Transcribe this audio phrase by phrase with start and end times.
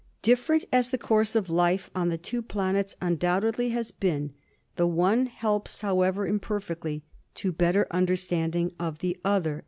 [0.23, 4.33] Different as the course of life on the two planets undoubtedly has been,
[4.75, 7.03] the one helps, however imperfectly,
[7.35, 9.59] to better understanding of the other."